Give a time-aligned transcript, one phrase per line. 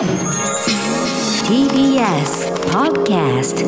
[0.00, 0.08] TBS
[2.72, 3.60] Podcast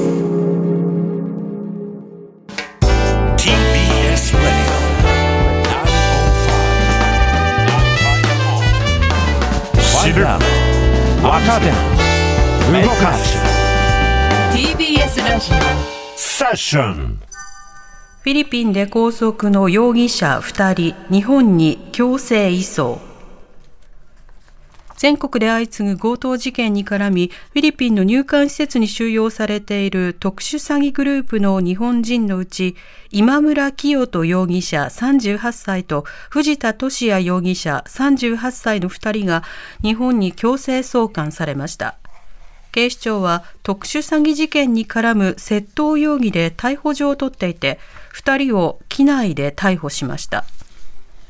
[3.37, 4.73] TBS Radio.
[9.85, 10.13] 知
[12.83, 13.37] 動かす
[14.55, 15.51] TBS ラジ
[16.17, 17.21] セッション
[18.23, 23.12] フィリピンで拘束の容疑者2人、日本に強制移送。
[25.03, 32.77] 全国で相次ぐ強盗事件に絡み、フィリピンの入管施設に収容されている特殊詐欺グループの日本人のうち、
[33.11, 39.43] 今村清人容疑者38歳と藤田聖也容疑者38歳の2人が
[39.83, 41.97] 日本に強制送還されました。
[42.71, 47.81] 警視庁は特殊詐欺事件に絡む窃盗容疑で逮捕状を取っていて、
[48.15, 50.45] 2人を機内で逮捕しました。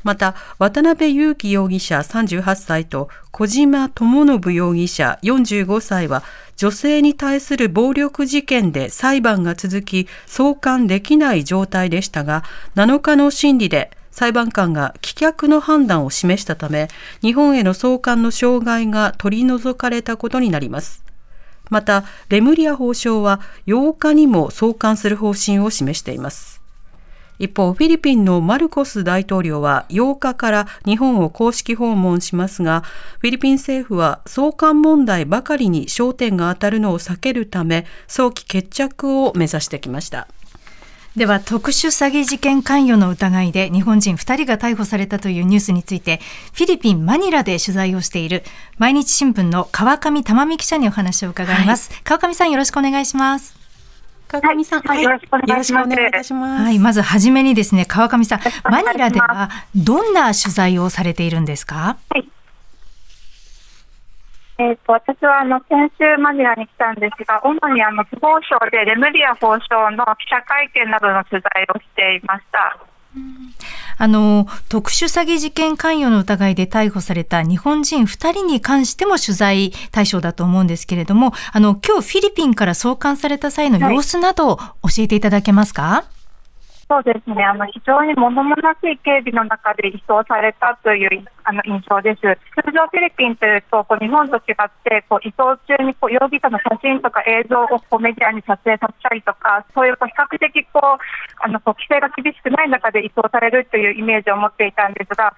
[0.03, 6.23] また、渡辺裕樹容疑者38歳と小島智信容疑者45歳は、
[6.55, 12.43] 女性に対する暴力事件で裁判が続き、送還できない状態でしたが、
[12.75, 16.87] 7日の審理で裁判官が棄却の判断を示したため、
[17.21, 21.03] 日本への送還の障害が取り除かれたことになります。
[21.69, 26.52] また、レムリア法相は8日にも送還する方針を示しています。
[27.39, 32.81] 一方、フィリピンのマルコス大統領は8日から日本を公式訪問しますが、
[33.19, 40.27] フィリピン政府は送還問題ばかりに焦点が当たるのを避けるため、早期決着を目指してきました。
[41.15, 46.19] では特殊詐欺事件関与の疑いで日本人2人が逮捕されたというニュースについて
[46.53, 48.43] フィリピン・マニラで取材をしている
[48.79, 53.62] 毎日新聞の川上珠美記者にお話を伺います、川上さんよろしくお願いします
[54.41, 56.63] 川上さん、はいよろしくお願いしますよろしくお願いいたします。
[56.63, 58.39] はいまずはじめにですね川上さん
[58.69, 61.97] マニラではどんな取材をされているんですか？
[64.59, 72.77] えっ、と、私はあの、先週マニラに来たんですが、主にあの、司法省でレムリア法相の記者会見などの取材をしていました。
[73.97, 84.63] あの特殊詐欺事件関与の疑いで逮捕された日本人2人に関しても取材対象だと思うんですけれども、あの今日フィリピンから送還された際の様子などを教
[84.99, 86.05] えていただけますか？
[86.93, 92.21] そうですね、あの、非常に物々しい警備の中で移送されたというあの印象です。
[92.21, 100.85] 通常フィリピンというと、こう日本と違って、こう移送中にこう容疑者の写真とか映像をこうメディアに撮影させたりとか、そういうこう比較的こう、
[101.41, 105.33] あの、こう規制が厳しくない中で移送されるというイメージを持っていたんですが、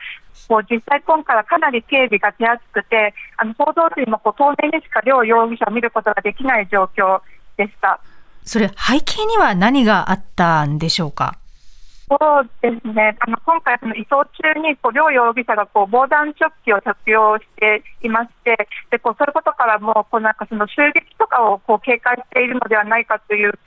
[0.49, 7.21] こう実際今回はかなり警備が手厚くて、あの報道陣もこう当面にしか両容疑者を見ることができない状況
[7.55, 8.01] でした。
[8.43, 11.37] それ背景には何があったんでしょうか？
[12.07, 18.55] そうですね、あの今回、その移送中にこう両容疑者がこう防弾チョッキを着用していまして、
[18.91, 23.57] でこうそういうことからもこうなんかその襲撃とかをこう警戒しているのではないかという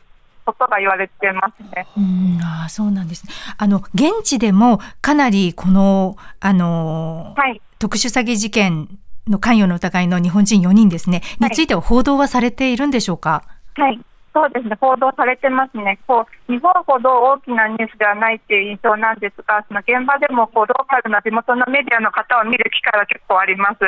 [0.46, 1.86] ことが言われてますね。
[1.96, 3.32] うん、ああそうなんですね。
[3.58, 8.88] あの現地でもかなりこのあの、はい、特殊詐欺事件
[9.26, 13.42] の関与の疑いの日本人4人ですね、はいについては報道はされているんでしょうか？
[13.74, 14.00] はい
[14.38, 23.78] そうですね、報道されてますね、こう日本ほど大きなニュースではないという印象なんですが、その現場でもこうローカルな地元のメディアの方を見る機会は結構あります。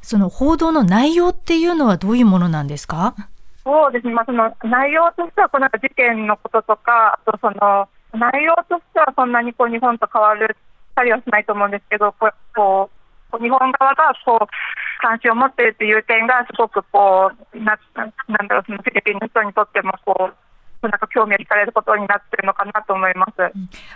[0.00, 3.16] その報道の内容っていうのはどういうものなんですか？
[3.64, 10.56] そうですね、まあ、その内容としては、この事件のこととか、あとその内容としてはそんなにこう日本と変わる
[10.94, 12.14] たりはしないと思うんですけど、
[12.54, 12.97] こう
[13.36, 14.46] 日本側がこう
[15.00, 20.47] 関心を持っているという点が、すごくこうななんだろう、そのフィリピンの人にとってもこう、
[20.80, 23.32] なんか興味を惹かれることになっているのかなと思います。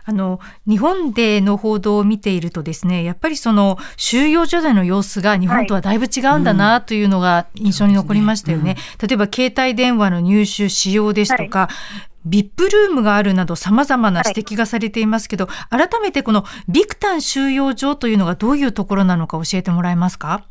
[0.04, 8.76] あの日本での報道を見ているとですねやっぱりその収容所での様子が日本とはだいぶ違うんだなというのが印象に残りましたよね。
[9.00, 11.69] 例えば携帯電話の入手使用ですとか、
[12.25, 20.44] ビップルームがあるなど様々な指摘がされていますけど、改めてこのビクタン収容所というのがどういうところなのか教えてもらえますか？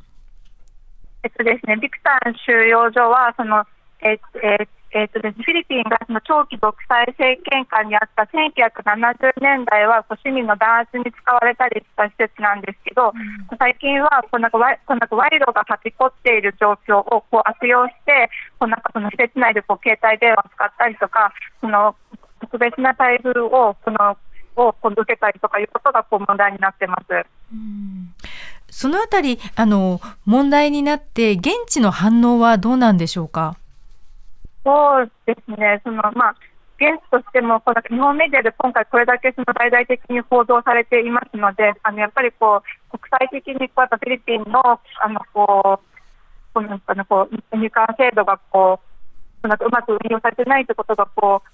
[1.23, 3.65] えっとですね、ビクタン収容所は、その、
[4.01, 13.13] えっええっとですね、フィリピンがその長期独裁政権下にあった1970年代はこう市民の弾圧に使われたりした施設なんですけど、
[13.57, 18.29] 最近はこうなんかわこうなんか賄賂がはびこっている状況をこう悪用して、
[18.59, 21.95] こうなんかその施設内でこう携帯電話を使ったりとか、その
[22.41, 24.17] 特別な待遇をこの
[24.57, 27.25] を受けたりとかいうことがこう問題になってます。
[28.69, 33.55] そのあたりあの問題になって現地の反応はどうなんでしょうか？
[34.63, 36.35] そうですね、そのまあ、
[36.77, 42.61] 現地としても、この日本メディアで今回、これだけその大々的に報道されていますので、あのやっぱりこ
[42.93, 44.79] う国際的にこうやっぱフィリピンのあ
[45.09, 48.79] のこうこのあのこう入管制度がこ
[49.43, 51.49] ううまく運用されてないということがこう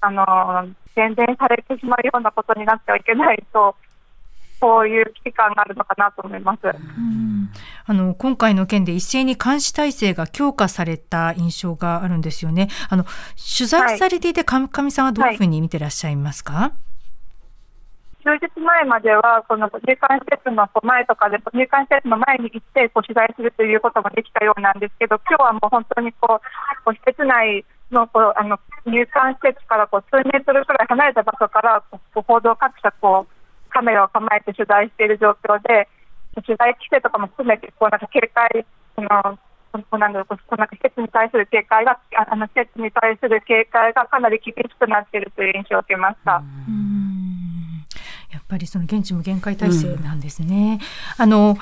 [0.00, 3.76] あの宣伝されてしまうようなことになってはいけないと。
[4.60, 6.60] こういう危機感があるのかなと思います。
[7.90, 12.68] あの今回の件で一斉に監視体制が強化された印象があるんですよね。
[12.88, 13.02] あの
[13.34, 16.52] 取材されていて、はい、上さんはどういうふうに見てらっしゃいますか？
[16.54, 16.70] はい
[18.22, 35.88] 数日前までは、この入管施設の前とかで、入管施設の前に行ってこう取材するということもできたようなんですけど、今日はもう本当にこう、こう施設内のこうあの入管施設からこう数メートルくらい離れた場所からこう報道各社こうカメラを構えて取材している状況で、
[36.34, 39.38] 取材規制とかも含めて、こうなんか警戒、その
[39.90, 46.42] こなんだこうなんか施設に対する警戒が、あの施設に対する警戒がかなり厳しくなっているという印象を受けました。
[48.32, 50.80] やっぱりその現地も限界体制なんですね。
[51.18, 51.56] うん、あの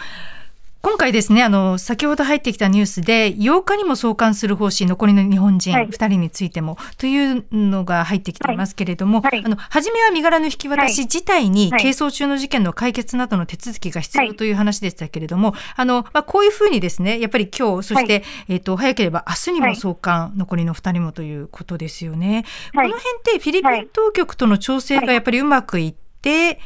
[0.80, 22.44] 今回ですねあの先ほど入ってきたニュースで8日にも送還する方針残りの日本人2人についても、はい、というのが入ってきていますけれども、はい、あの初めは身柄の引き渡し自体に係争中の事件の解決などの手続きが必要という話でしたけれども、あのまあ、こういうふうにですねやっぱり今日そして、えーと、早ければ明日にも送還、残りの2人もということですよね。
[22.72, 26.60] この辺ってフィリピン当局との調整がやっぱりうまくいって、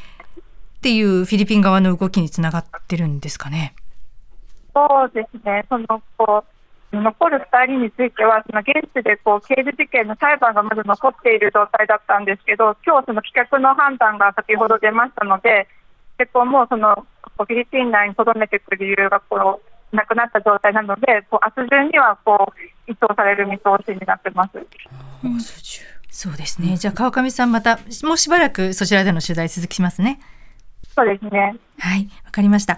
[0.76, 3.74] っていうフィリピン側の動きにつながってるんですかね？
[4.74, 6.44] そうですね、そのこ
[6.92, 15.68] う残る2人については、その現地でこう刑事事件の裁判がまだ残っている状態だったんですけど、今日その棄却の判断が先ほど出ましたので、
[16.18, 19.60] 結構もうそのフィリピン内にとどめていく理由がこ
[19.92, 22.52] うなくなった状態なので、こう明日中にはこ
[22.88, 24.66] う移送される見通しになってます。
[25.24, 25.40] うん、
[26.10, 26.76] そうですね。
[26.76, 30.20] じゃあ川上さんまたもうしばらくそちらでの取材続きますね。
[30.94, 31.56] そうですね。
[31.78, 32.76] はい、わかりました。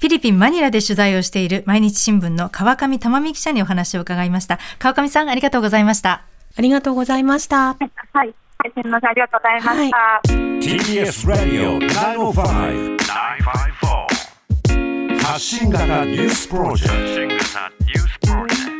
[0.00, 4.58] フィリピン・マニラで取材をしている毎日新聞の川上珠美記者にお話を伺いました。
[4.78, 6.22] 川上さん、ありがとうございました。
[6.56, 7.76] ありがとうございました。
[8.14, 8.30] はい。
[8.30, 8.34] す
[8.82, 9.98] みません、ありがとうございました。
[9.98, 10.30] はい、
[10.62, 11.76] TBS Radio
[15.06, 16.88] 905-954発信型ニュースプロジェ
[17.28, 17.38] ク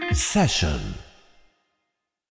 [0.09, 1.10] トセッション